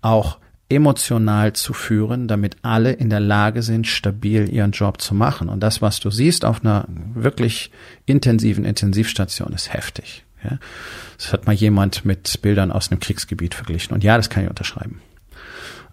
auch 0.00 0.38
emotional 0.68 1.52
zu 1.52 1.74
führen, 1.74 2.28
damit 2.28 2.56
alle 2.62 2.92
in 2.92 3.10
der 3.10 3.20
Lage 3.20 3.62
sind, 3.62 3.86
stabil 3.86 4.48
ihren 4.48 4.72
Job 4.72 5.00
zu 5.00 5.14
machen. 5.14 5.48
Und 5.48 5.60
das, 5.60 5.82
was 5.82 6.00
du 6.00 6.10
siehst 6.10 6.44
auf 6.44 6.64
einer 6.64 6.86
wirklich 7.14 7.70
intensiven 8.06 8.64
Intensivstation, 8.64 9.52
ist 9.52 9.72
heftig. 9.72 10.24
Ja? 10.42 10.58
Das 11.18 11.32
hat 11.32 11.46
mal 11.46 11.52
jemand 11.52 12.04
mit 12.04 12.40
Bildern 12.42 12.72
aus 12.72 12.90
einem 12.90 13.00
Kriegsgebiet 13.00 13.54
verglichen. 13.54 13.92
Und 13.94 14.02
ja, 14.02 14.16
das 14.16 14.30
kann 14.30 14.44
ich 14.44 14.50
unterschreiben. 14.50 15.00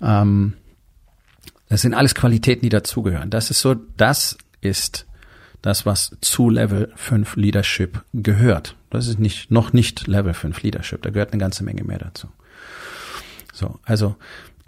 Ähm, 0.01 0.53
das 1.69 1.81
sind 1.81 1.93
alles 1.93 2.15
Qualitäten, 2.15 2.63
die 2.63 2.69
dazugehören. 2.69 3.29
Das 3.29 3.51
ist 3.51 3.61
so, 3.61 3.75
das 3.75 4.37
ist 4.59 5.05
das, 5.61 5.85
was 5.85 6.15
zu 6.21 6.49
Level 6.49 6.91
5 6.95 7.35
Leadership 7.35 8.03
gehört. 8.13 8.75
Das 8.89 9.07
ist 9.07 9.19
nicht, 9.19 9.51
noch 9.51 9.71
nicht 9.71 10.07
Level 10.07 10.33
5 10.33 10.61
Leadership. 10.63 11.01
Da 11.03 11.11
gehört 11.11 11.31
eine 11.31 11.39
ganze 11.39 11.63
Menge 11.63 11.83
mehr 11.83 11.99
dazu. 11.99 12.27
So, 13.53 13.79
also 13.83 14.15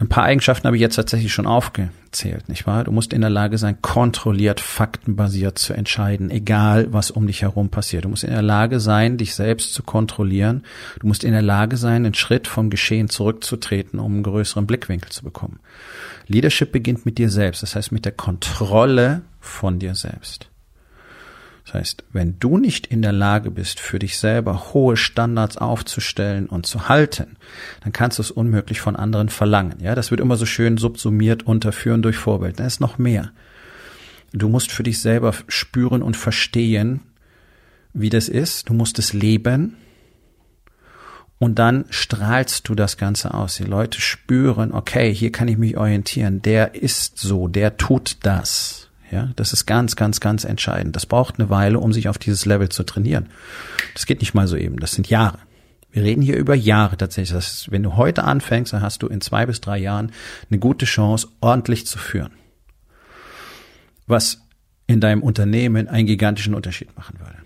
ein 0.02 0.10
paar 0.10 0.24
Eigenschaften 0.24 0.66
habe 0.66 0.76
ich 0.76 0.82
jetzt 0.82 0.96
tatsächlich 0.96 1.32
schon 1.32 1.46
aufgezählt, 1.46 2.50
nicht 2.50 2.66
wahr? 2.66 2.84
Du 2.84 2.92
musst 2.92 3.14
in 3.14 3.22
der 3.22 3.30
Lage 3.30 3.60
sein, 3.60 3.82
kontrolliert, 3.82 4.60
faktenbasiert 4.60 5.60
zu 5.60 5.74
entscheiden, 5.74 6.32
egal 6.32 6.92
was 6.92 7.12
um 7.12 7.28
dich 7.28 7.44
herum 7.44 7.70
passiert. 7.70 8.06
Du 8.06 8.10
musst 8.10 8.24
in 8.24 8.32
der 8.32 8.42
Lage 8.42 8.80
sein, 8.80 9.18
dich 9.18 9.36
selbst 9.36 9.74
zu 9.74 9.84
kontrollieren. 9.84 10.64
Du 11.00 11.08
musst 11.08 11.24
in 11.24 11.34
der 11.34 11.44
Lage 11.44 11.78
sein, 11.78 12.06
einen 12.06 12.16
Schritt 12.16 12.48
vom 12.48 12.72
Geschehen 12.72 13.10
zurückzutreten, 13.10 14.00
um 14.00 14.14
einen 14.14 14.24
größeren 14.24 14.66
Blickwinkel 14.66 15.12
zu 15.12 15.24
bekommen. 15.24 15.60
Leadership 16.28 16.72
beginnt 16.72 17.06
mit 17.06 17.20
dir 17.20 17.30
selbst, 17.30 17.62
das 17.62 17.76
heißt 17.76 17.92
mit 17.92 18.06
der 18.06 18.14
Kontrolle 18.14 19.22
von 19.40 19.78
dir 19.78 19.94
selbst. 19.96 20.51
Das 21.72 21.80
heißt, 21.80 22.04
wenn 22.12 22.38
du 22.38 22.58
nicht 22.58 22.88
in 22.88 23.02
der 23.02 23.14
Lage 23.14 23.50
bist, 23.50 23.80
für 23.80 23.98
dich 23.98 24.18
selber 24.18 24.74
hohe 24.74 24.98
Standards 24.98 25.56
aufzustellen 25.56 26.48
und 26.48 26.66
zu 26.66 26.90
halten, 26.90 27.38
dann 27.82 27.94
kannst 27.94 28.18
du 28.18 28.24
es 28.24 28.30
unmöglich 28.32 28.82
von 28.82 28.98
anderen 28.98 29.30
verlangen. 29.30 29.78
Ja, 29.80 29.96
das 29.96 30.12
wird 30.12 30.20
immer 30.20 30.36
so 30.36 30.46
schön 30.46 30.78
subsumiert 30.78 31.44
unterführen 31.44 32.02
durch 32.02 32.18
Vorbild. 32.18 32.60
Da 32.60 32.66
ist 32.66 32.82
noch 32.82 32.98
mehr. 32.98 33.32
Du 34.34 34.50
musst 34.50 34.70
für 34.70 34.84
dich 34.84 35.00
selber 35.00 35.34
spüren 35.48 36.02
und 36.02 36.18
verstehen, 36.18 37.04
wie 37.94 38.10
das 38.10 38.28
ist. 38.28 38.68
Du 38.68 38.74
musst 38.74 39.00
es 39.00 39.14
leben. 39.14 39.78
Und 41.40 41.58
dann 41.58 41.86
strahlst 41.90 42.68
du 42.68 42.76
das 42.76 42.98
Ganze 42.98 43.34
aus. 43.34 43.56
Die 43.56 43.64
Leute 43.64 44.02
spüren, 44.02 44.74
okay, 44.74 45.14
hier 45.14 45.32
kann 45.32 45.48
ich 45.48 45.58
mich 45.58 45.78
orientieren. 45.78 46.42
Der 46.42 46.76
ist 46.76 47.18
so, 47.18 47.48
der 47.48 47.78
tut 47.78 48.18
das. 48.24 48.91
Ja, 49.12 49.30
das 49.36 49.52
ist 49.52 49.66
ganz, 49.66 49.98
ganz, 49.98 50.22
ganz 50.22 50.46
entscheidend. 50.46 50.96
Das 50.96 51.06
braucht 51.06 51.38
eine 51.38 51.50
Weile, 51.50 51.80
um 51.80 51.92
sich 51.92 52.08
auf 52.08 52.18
dieses 52.18 52.46
Level 52.46 52.70
zu 52.70 52.84
trainieren. 52.84 53.28
Das 53.94 54.06
geht 54.06 54.22
nicht 54.22 54.34
mal 54.34 54.48
so 54.48 54.56
eben. 54.56 54.80
Das 54.80 54.94
sind 54.94 55.10
Jahre. 55.10 55.40
Wir 55.92 56.04
reden 56.04 56.22
hier 56.22 56.38
über 56.38 56.56
Jahre 56.56 56.96
tatsächlich. 56.96 57.34
Das 57.34 57.54
ist, 57.54 57.72
wenn 57.72 57.84
du 57.84 57.98
heute 57.98 58.24
anfängst, 58.24 58.72
dann 58.72 58.82
hast 58.82 59.04
du 59.04 59.08
in 59.08 59.20
zwei 59.20 59.46
bis 59.46 59.60
drei 59.60 59.78
Jahren 59.78 60.12
eine 60.50 60.60
gute 60.60 60.86
Chance, 60.86 61.28
ordentlich 61.42 61.86
zu 61.86 61.98
führen. 61.98 62.32
Was 64.08 64.42
in 64.88 65.02
deinem 65.02 65.24
Unternehmen 65.24 65.90
einen 65.90 66.08
gigantischen 66.08 66.56
Unterschied 66.56 66.96
machen 66.96 67.20
würde. 67.20 67.41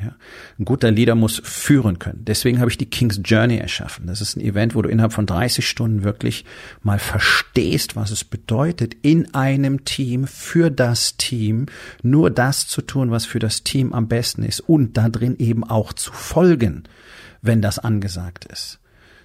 Ja. 0.00 0.14
Ein 0.58 0.64
guter 0.64 0.92
Leader 0.92 1.16
muss 1.16 1.40
führen 1.42 1.98
können. 1.98 2.24
Deswegen 2.24 2.60
habe 2.60 2.70
ich 2.70 2.78
die 2.78 2.88
King's 2.88 3.20
Journey 3.24 3.56
erschaffen. 3.56 4.06
Das 4.06 4.20
ist 4.20 4.36
ein 4.36 4.40
Event, 4.40 4.76
wo 4.76 4.82
du 4.82 4.88
innerhalb 4.88 5.12
von 5.12 5.26
30 5.26 5.68
Stunden 5.68 6.04
wirklich 6.04 6.44
mal 6.82 7.00
verstehst, 7.00 7.96
was 7.96 8.12
es 8.12 8.22
bedeutet, 8.22 8.94
in 9.02 9.34
einem 9.34 9.84
Team, 9.84 10.28
für 10.28 10.70
das 10.70 11.16
Team, 11.16 11.66
nur 12.02 12.30
das 12.30 12.68
zu 12.68 12.80
tun, 12.82 13.10
was 13.10 13.26
für 13.26 13.40
das 13.40 13.64
Team 13.64 13.92
am 13.92 14.06
besten 14.06 14.44
ist 14.44 14.60
und 14.60 14.96
da 14.96 15.08
drin 15.08 15.34
eben 15.38 15.64
auch 15.64 15.92
zu 15.92 16.12
folgen, 16.12 16.84
wenn 17.42 17.60
das 17.60 17.80
angesagt 17.80 18.44
ist. 18.44 18.78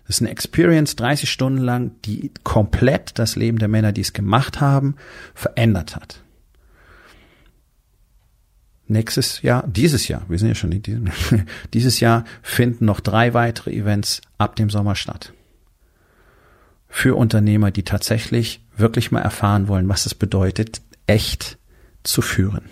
Das 0.07 0.17
ist 0.17 0.21
eine 0.21 0.31
Experience 0.31 0.95
30 0.95 1.29
Stunden 1.29 1.61
lang, 1.61 1.91
die 2.03 2.31
komplett 2.43 3.19
das 3.19 3.35
Leben 3.35 3.59
der 3.59 3.67
Männer, 3.67 3.91
die 3.91 4.01
es 4.01 4.13
gemacht 4.13 4.59
haben, 4.59 4.95
verändert 5.35 5.95
hat 5.95 6.23
nächstes 8.93 9.41
Jahr, 9.41 9.67
dieses 9.67 10.07
Jahr, 10.07 10.23
wir 10.29 10.39
sind 10.39 10.47
ja 10.47 10.55
schon 10.55 10.71
in 10.71 10.81
diesem, 10.81 11.11
dieses 11.73 11.99
Jahr 11.99 12.23
finden 12.41 12.85
noch 12.85 13.01
drei 13.01 13.33
weitere 13.33 13.71
Events 13.71 14.21
ab 14.37 14.55
dem 14.55 14.69
Sommer 14.69 14.95
statt. 14.95 15.33
Für 16.87 17.15
Unternehmer, 17.15 17.71
die 17.71 17.83
tatsächlich 17.83 18.61
wirklich 18.77 19.11
mal 19.11 19.21
erfahren 19.21 19.67
wollen, 19.67 19.89
was 19.89 20.05
es 20.05 20.15
bedeutet, 20.15 20.81
echt 21.07 21.57
zu 22.03 22.21
führen. 22.21 22.69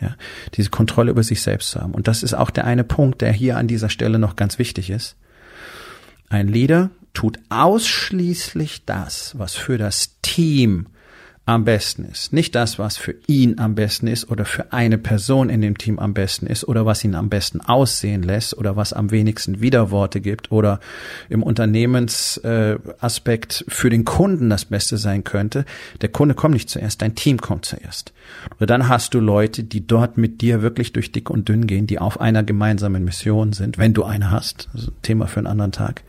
Ja, 0.00 0.16
diese 0.54 0.70
Kontrolle 0.70 1.10
über 1.10 1.22
sich 1.22 1.42
selbst 1.42 1.70
zu 1.70 1.80
haben. 1.80 1.92
Und 1.92 2.08
das 2.08 2.22
ist 2.22 2.34
auch 2.34 2.50
der 2.50 2.64
eine 2.64 2.84
Punkt, 2.84 3.20
der 3.20 3.32
hier 3.32 3.58
an 3.58 3.68
dieser 3.68 3.90
Stelle 3.90 4.18
noch 4.18 4.34
ganz 4.34 4.58
wichtig 4.58 4.90
ist. 4.90 5.16
Ein 6.30 6.48
Leader 6.48 6.90
tut 7.12 7.38
ausschließlich 7.50 8.86
das, 8.86 9.38
was 9.38 9.54
für 9.54 9.76
das 9.76 10.20
Team 10.22 10.86
am 11.46 11.64
besten 11.64 12.04
ist. 12.04 12.32
Nicht 12.32 12.54
das, 12.54 12.78
was 12.78 12.96
für 12.96 13.16
ihn 13.26 13.58
am 13.58 13.74
besten 13.74 14.06
ist 14.06 14.30
oder 14.30 14.44
für 14.44 14.72
eine 14.72 14.98
Person 14.98 15.50
in 15.50 15.60
dem 15.60 15.76
Team 15.78 15.98
am 15.98 16.14
besten 16.14 16.46
ist 16.46 16.68
oder 16.68 16.86
was 16.86 17.02
ihn 17.02 17.16
am 17.16 17.28
besten 17.28 17.60
aussehen 17.60 18.22
lässt 18.22 18.56
oder 18.56 18.76
was 18.76 18.92
am 18.92 19.10
wenigsten 19.10 19.60
Widerworte 19.60 20.20
gibt 20.20 20.52
oder 20.52 20.78
im 21.28 21.42
Unternehmensaspekt 21.42 23.64
äh, 23.66 23.70
für 23.70 23.90
den 23.90 24.04
Kunden 24.04 24.48
das 24.48 24.66
Beste 24.66 24.96
sein 24.96 25.24
könnte. 25.24 25.64
Der 26.02 26.10
Kunde 26.10 26.36
kommt 26.36 26.54
nicht 26.54 26.70
zuerst, 26.70 27.02
dein 27.02 27.16
Team 27.16 27.40
kommt 27.40 27.64
zuerst. 27.64 28.12
Oder 28.58 28.66
dann 28.66 28.88
hast 28.88 29.14
du 29.14 29.20
Leute, 29.20 29.64
die 29.64 29.84
dort 29.84 30.18
mit 30.18 30.42
dir 30.42 30.62
wirklich 30.62 30.92
durch 30.92 31.10
dick 31.10 31.30
und 31.30 31.48
dünn 31.48 31.66
gehen, 31.66 31.88
die 31.88 31.98
auf 31.98 32.20
einer 32.20 32.44
gemeinsamen 32.44 33.04
Mission 33.04 33.54
sind, 33.54 33.76
wenn 33.76 33.92
du 33.92 34.04
eine 34.04 34.30
hast. 34.30 34.68
Thema 35.02 35.26
für 35.26 35.40
einen 35.40 35.48
anderen 35.48 35.72
Tag 35.72 36.04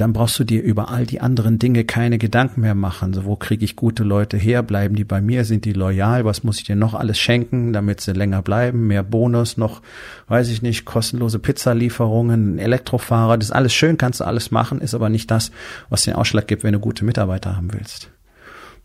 dann 0.00 0.14
brauchst 0.14 0.38
du 0.38 0.44
dir 0.44 0.62
über 0.62 0.88
all 0.88 1.04
die 1.04 1.20
anderen 1.20 1.58
Dinge 1.58 1.84
keine 1.84 2.16
Gedanken 2.16 2.62
mehr 2.62 2.74
machen. 2.74 3.12
So, 3.12 3.26
wo 3.26 3.36
kriege 3.36 3.64
ich 3.66 3.76
gute 3.76 4.02
Leute 4.02 4.38
her? 4.38 4.62
Bleiben 4.62 4.96
die 4.96 5.04
bei 5.04 5.20
mir? 5.20 5.44
Sind 5.44 5.66
die 5.66 5.74
loyal? 5.74 6.24
Was 6.24 6.42
muss 6.42 6.58
ich 6.58 6.64
dir 6.64 6.76
noch 6.76 6.94
alles 6.94 7.18
schenken, 7.18 7.74
damit 7.74 8.00
sie 8.00 8.12
länger 8.12 8.40
bleiben? 8.40 8.86
Mehr 8.86 9.02
Bonus, 9.02 9.58
noch, 9.58 9.82
weiß 10.28 10.48
ich 10.48 10.62
nicht, 10.62 10.86
kostenlose 10.86 11.38
Pizzalieferungen, 11.38 12.58
Elektrofahrer, 12.58 13.36
das 13.36 13.48
ist 13.48 13.54
alles 13.54 13.74
schön, 13.74 13.98
kannst 13.98 14.20
du 14.20 14.24
alles 14.24 14.50
machen, 14.50 14.80
ist 14.80 14.94
aber 14.94 15.10
nicht 15.10 15.30
das, 15.30 15.50
was 15.90 16.04
den 16.04 16.14
Ausschlag 16.14 16.48
gibt, 16.48 16.64
wenn 16.64 16.72
du 16.72 16.80
gute 16.80 17.04
Mitarbeiter 17.04 17.54
haben 17.54 17.72
willst. 17.72 18.10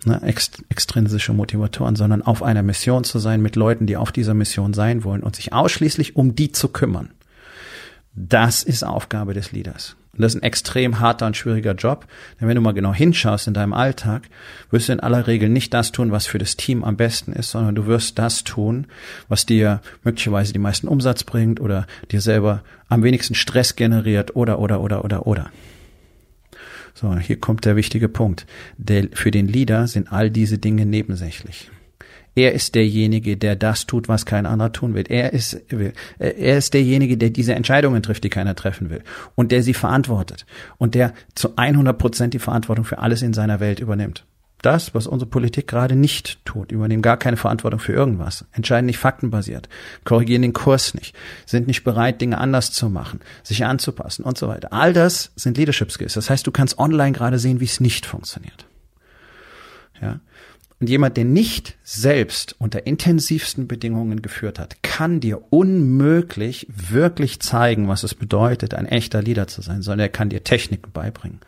Ne, 0.04 0.22
ext 0.22 0.64
extrinsische 0.68 1.32
Motivatoren, 1.32 1.96
sondern 1.96 2.24
auf 2.24 2.44
einer 2.44 2.62
Mission 2.62 3.06
zu 3.06 3.20
sein 3.20 3.42
mit 3.42 3.56
Leuten, 3.56 3.88
die 3.88 3.96
auf 3.96 4.12
dieser 4.12 4.34
Mission 4.34 4.74
sein 4.74 5.06
wollen 5.06 5.24
und 5.24 5.38
sich 5.38 5.54
ausschließlich 5.54 6.18
um 6.18 6.36
die 6.36 6.52
zu 6.52 6.68
kümmern. 6.68 7.12
Das 8.14 8.64
ist 8.64 8.84
Aufgabe 8.84 9.34
des 9.34 9.54
Leaders. 9.54 9.96
Und 10.16 10.22
das 10.22 10.34
ist 10.34 10.42
ein 10.42 10.44
extrem 10.44 11.00
harter 11.00 11.26
und 11.26 11.36
schwieriger 11.36 11.74
Job. 11.74 12.08
Denn 12.40 12.48
wenn 12.48 12.56
du 12.56 12.62
mal 12.62 12.74
genau 12.74 12.94
hinschaust 12.94 13.48
in 13.48 13.54
deinem 13.54 13.74
Alltag, 13.74 14.24
wirst 14.72 14.88
du 14.88 14.94
in 14.94 15.00
aller 15.00 15.28
Regel 15.28 15.50
nicht 15.50 15.74
das 15.74 15.92
tun, 15.92 16.12
was 16.12 16.26
für 16.26 16.38
das 16.38 16.56
Team 16.56 16.84
am 16.84 16.96
besten 16.96 17.34
ist, 17.34 17.52
sondern 17.52 17.76
du 17.76 17.86
wirst 17.86 18.18
das 18.18 18.44
tun, 18.44 18.88
was 19.28 19.46
dir 19.46 19.82
möglicherweise 20.04 20.54
die 20.54 20.60
meisten 20.60 20.88
Umsatz 20.88 21.24
bringt 21.24 21.60
oder 21.60 21.86
dir 22.12 22.22
selber 22.22 22.64
am 22.88 23.04
wenigsten 23.04 23.36
Stress 23.36 23.76
generiert 23.76 24.36
oder, 24.36 24.60
oder, 24.60 24.82
oder, 24.82 25.04
oder, 25.04 25.28
oder. 25.28 25.52
So, 26.94 27.14
hier 27.18 27.40
kommt 27.40 27.66
der 27.66 27.76
wichtige 27.76 28.08
Punkt. 28.08 28.46
Der, 28.78 29.10
für 29.12 29.32
den 29.32 29.50
Leader 29.50 29.88
sind 29.88 30.14
all 30.14 30.32
diese 30.32 30.58
Dinge 30.58 30.86
nebensächlich. 30.86 31.70
Er 32.36 32.52
ist 32.52 32.76
derjenige, 32.76 33.38
der 33.38 33.56
das 33.56 33.86
tut, 33.86 34.10
was 34.10 34.26
kein 34.26 34.46
anderer 34.46 34.74
tun 34.74 34.94
will. 34.94 35.06
Er 35.08 35.32
ist, 35.32 35.54
er 36.20 36.58
ist 36.58 36.74
derjenige, 36.74 37.18
der 37.18 37.30
diese 37.30 37.56
Entscheidungen 37.56 38.04
trifft, 38.04 38.26
die 38.26 38.30
keiner 38.30 38.56
treffen 38.56 38.90
will. 38.90 39.04
Und 39.36 39.54
der 39.54 39.64
sie 39.64 39.74
verantwortet. 39.74 40.46
Und 40.78 40.96
der 40.96 41.14
zu 41.34 41.56
100 41.56 41.98
Prozent 41.98 42.34
die 42.34 42.40
Verantwortung 42.40 42.84
für 42.84 43.00
alles 43.00 43.22
in 43.22 43.34
seiner 43.34 43.62
Welt 43.62 43.80
übernimmt. 43.80 44.26
Das, 44.62 44.96
was 44.96 45.06
unsere 45.06 45.30
Politik 45.30 45.68
gerade 45.68 45.96
nicht 45.96 46.44
tut, 46.44 46.72
übernehmen 46.72 47.04
gar 47.04 47.18
keine 47.18 47.38
Verantwortung 47.38 47.80
für 47.80 47.94
irgendwas, 47.94 48.46
entscheiden 48.52 48.88
nicht 48.88 48.98
faktenbasiert, 48.98 49.70
korrigieren 50.06 50.42
den 50.42 50.54
Kurs 50.54 50.96
nicht, 50.96 51.16
sind 51.46 51.68
nicht 51.68 51.84
bereit, 51.84 52.20
Dinge 52.20 52.40
anders 52.40 52.72
zu 52.72 52.90
machen, 52.90 53.20
sich 53.44 53.64
anzupassen 53.64 54.24
und 54.26 54.40
so 54.40 54.48
weiter. 54.48 54.74
All 54.74 54.92
das 54.92 55.32
sind 55.36 55.58
Leadership 55.58 55.92
Skills. 55.92 56.16
Das 56.16 56.32
heißt, 56.32 56.48
du 56.48 56.52
kannst 56.52 56.80
online 56.80 57.12
gerade 57.12 57.38
sehen, 57.38 57.60
wie 57.60 57.66
es 57.66 57.80
nicht 57.80 58.08
funktioniert. 58.08 58.66
Ja. 60.02 60.20
Und 60.80 60.90
jemand, 60.90 61.16
der 61.16 61.24
nicht 61.24 61.78
selbst 61.84 62.56
unter 62.60 62.86
intensivsten 62.86 63.68
Bedingungen 63.68 64.22
geführt 64.22 64.60
hat, 64.60 64.84
kann 64.84 65.22
dir 65.22 65.42
unmöglich 65.52 66.68
wirklich 66.70 67.40
zeigen, 67.40 67.88
was 67.88 68.04
es 68.04 68.14
bedeutet, 68.14 68.74
ein 68.74 68.86
echter 68.86 69.22
Leader 69.22 69.48
zu 69.48 69.62
sein, 69.62 69.82
sondern 69.82 70.02
er 70.02 70.10
kann 70.10 70.30
dir 70.30 70.44
Techniken 70.44 70.92
beibringen. 70.92 71.40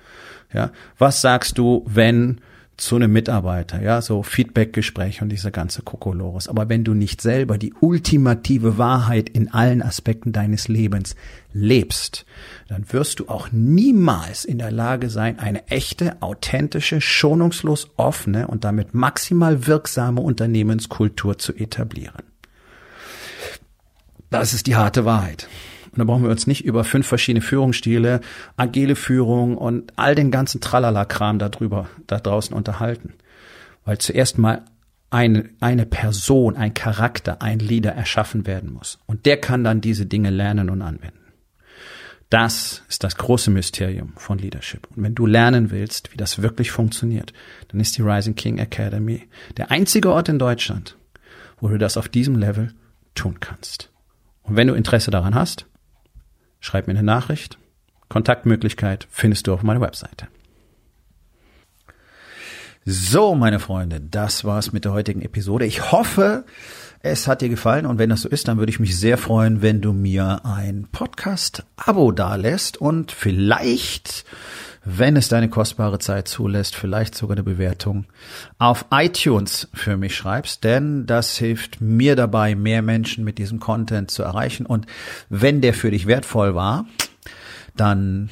Ja, 0.53 0.71
was 0.97 1.21
sagst 1.21 1.57
du, 1.57 1.83
wenn 1.85 2.39
zu 2.77 2.95
einem 2.95 3.11
Mitarbeiter, 3.11 3.81
ja, 3.81 4.01
so 4.03 4.21
Feedbackgespräch 4.21 5.23
und 5.23 5.29
diese 5.29 5.51
ganze 5.51 5.81
Kokolores. 5.81 6.47
Aber 6.47 6.69
wenn 6.69 6.83
du 6.83 6.93
nicht 6.93 7.21
selber 7.21 7.57
die 7.57 7.73
ultimative 7.73 8.77
Wahrheit 8.77 9.29
in 9.29 9.51
allen 9.51 9.81
Aspekten 9.81 10.31
deines 10.31 10.67
Lebens 10.67 11.15
lebst, 11.53 12.25
dann 12.67 12.85
wirst 12.93 13.19
du 13.19 13.29
auch 13.29 13.49
niemals 13.51 14.45
in 14.45 14.59
der 14.59 14.71
Lage 14.71 15.09
sein, 15.09 15.39
eine 15.39 15.67
echte, 15.67 16.21
authentische, 16.21 17.01
schonungslos 17.01 17.89
offene 17.97 18.47
und 18.47 18.63
damit 18.63 18.93
maximal 18.93 19.65
wirksame 19.65 20.21
Unternehmenskultur 20.21 21.39
zu 21.39 21.55
etablieren. 21.55 22.23
Das 24.29 24.53
ist 24.53 24.67
die 24.67 24.75
harte 24.75 25.03
Wahrheit. 25.03 25.47
Und 25.97 26.07
da 26.07 26.13
brauchen 26.13 26.23
wir 26.23 26.29
uns 26.29 26.45
nicht 26.45 26.63
über 26.63 26.83
fünf 26.83 27.07
verschiedene 27.07 27.41
Führungsstile, 27.41 28.21
agile 28.55 28.95
Führung 28.95 29.57
und 29.57 29.91
all 29.95 30.13
den 30.13 30.29
ganzen 30.29 30.61
Tralala-Kram 30.61 31.39
darüber, 31.39 31.89
da 32.05 32.19
draußen 32.19 32.55
unterhalten. 32.55 33.15
Weil 33.83 33.97
zuerst 33.97 34.37
mal 34.37 34.63
eine, 35.09 35.49
eine 35.59 35.87
Person, 35.87 36.55
ein 36.55 36.75
Charakter, 36.75 37.41
ein 37.41 37.57
Leader 37.57 37.93
erschaffen 37.93 38.45
werden 38.45 38.71
muss. 38.71 38.99
Und 39.07 39.25
der 39.25 39.37
kann 39.37 39.63
dann 39.63 39.81
diese 39.81 40.05
Dinge 40.05 40.29
lernen 40.29 40.69
und 40.69 40.83
anwenden. 40.83 41.17
Das 42.29 42.83
ist 42.89 43.03
das 43.03 43.15
große 43.15 43.49
Mysterium 43.49 44.13
von 44.17 44.37
Leadership. 44.37 44.87
Und 44.95 45.01
wenn 45.01 45.15
du 45.15 45.25
lernen 45.25 45.71
willst, 45.71 46.13
wie 46.13 46.17
das 46.17 46.43
wirklich 46.43 46.69
funktioniert, 46.69 47.33
dann 47.69 47.79
ist 47.79 47.97
die 47.97 48.03
Rising 48.03 48.35
King 48.35 48.59
Academy 48.59 49.27
der 49.55 49.71
einzige 49.71 50.11
Ort 50.11 50.29
in 50.29 50.37
Deutschland, 50.37 50.95
wo 51.59 51.69
du 51.69 51.79
das 51.79 51.97
auf 51.97 52.07
diesem 52.07 52.35
Level 52.35 52.71
tun 53.15 53.39
kannst. 53.39 53.89
Und 54.43 54.57
wenn 54.57 54.67
du 54.67 54.75
Interesse 54.75 55.09
daran 55.09 55.33
hast, 55.33 55.65
schreib 56.59 56.87
mir 56.87 56.93
eine 56.93 57.03
Nachricht. 57.03 57.57
Kontaktmöglichkeit 58.09 59.07
findest 59.09 59.47
du 59.47 59.53
auf 59.53 59.63
meiner 59.63 59.81
Webseite. 59.81 60.27
So, 62.85 63.35
meine 63.35 63.59
Freunde, 63.59 63.99
das 63.99 64.45
war's 64.45 64.71
mit 64.71 64.85
der 64.85 64.93
heutigen 64.93 65.21
Episode. 65.21 65.65
Ich 65.65 65.91
hoffe, 65.91 66.45
es 67.01 67.27
hat 67.27 67.41
dir 67.41 67.49
gefallen 67.49 67.85
und 67.85 67.99
wenn 67.99 68.09
das 68.09 68.21
so 68.21 68.29
ist, 68.29 68.47
dann 68.47 68.59
würde 68.59 68.69
ich 68.69 68.79
mich 68.79 68.97
sehr 68.97 69.17
freuen, 69.17 69.61
wenn 69.61 69.81
du 69.81 69.91
mir 69.91 70.45
ein 70.45 70.87
Podcast-Abo 70.89 72.13
dalässt 72.13 72.77
und 72.77 73.11
vielleicht 73.11 74.23
wenn 74.89 75.17
es 75.17 75.27
deine 75.27 75.49
kostbare 75.49 75.99
Zeit 75.99 76.29
zulässt, 76.29 76.73
vielleicht 76.73 77.13
sogar 77.13 77.35
eine 77.35 77.43
Bewertung 77.43 78.05
auf 78.57 78.85
iTunes 78.89 79.67
für 79.73 79.97
mich 79.97 80.15
schreibst, 80.15 80.63
denn 80.63 81.05
das 81.05 81.35
hilft 81.35 81.81
mir 81.81 82.15
dabei, 82.15 82.55
mehr 82.55 82.81
Menschen 82.81 83.25
mit 83.25 83.37
diesem 83.37 83.59
Content 83.59 84.09
zu 84.09 84.23
erreichen. 84.23 84.65
Und 84.65 84.85
wenn 85.27 85.59
der 85.59 85.73
für 85.73 85.91
dich 85.91 86.07
wertvoll 86.07 86.55
war, 86.55 86.85
dann 87.75 88.29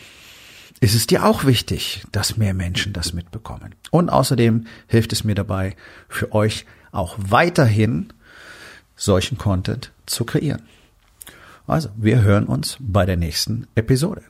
ist 0.79 0.95
es 0.95 1.07
dir 1.07 1.25
auch 1.25 1.43
wichtig, 1.43 2.05
dass 2.13 2.37
mehr 2.37 2.53
Menschen 2.53 2.93
das 2.93 3.11
mitbekommen. 3.11 3.75
Und 3.91 4.09
außerdem 4.09 4.65
hilft 4.87 5.11
es 5.11 5.25
mir 5.25 5.35
dabei, 5.35 5.75
für 6.07 6.31
euch 6.31 6.65
auch 6.93 7.17
weiterhin 7.17 8.13
solchen 8.95 9.37
Content 9.37 9.91
zu 10.05 10.23
kreieren. 10.23 10.61
Also, 11.67 11.89
wir 11.97 12.21
hören 12.21 12.45
uns 12.45 12.77
bei 12.79 13.05
der 13.05 13.17
nächsten 13.17 13.67
Episode. 13.75 14.21